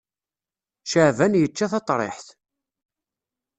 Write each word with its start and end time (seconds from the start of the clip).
Caɛban 0.91 1.37
yečča 1.39 1.67
taḍriḥt. 1.71 2.27